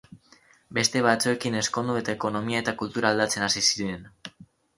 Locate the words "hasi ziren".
3.51-4.11